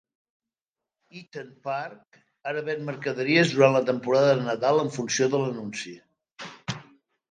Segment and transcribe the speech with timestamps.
[1.19, 2.17] Eat'n Park
[2.53, 5.99] ara ven mercaderies durant la temporada de Nadal en funció de l'anunci.